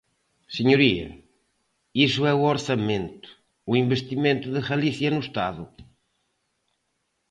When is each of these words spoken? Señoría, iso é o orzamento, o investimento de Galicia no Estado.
Señoría, 0.57 1.07
iso 2.07 2.21
é 2.31 2.33
o 2.39 2.45
orzamento, 2.53 3.29
o 3.69 3.73
investimento 3.83 4.47
de 4.55 4.61
Galicia 4.71 5.09
no 5.11 5.21
Estado. 5.27 5.63